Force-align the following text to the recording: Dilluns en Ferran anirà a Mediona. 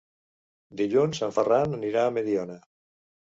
Dilluns 0.79 1.19
en 1.27 1.35
Ferran 1.37 1.77
anirà 1.79 2.05
a 2.07 2.13
Mediona. 2.17 2.57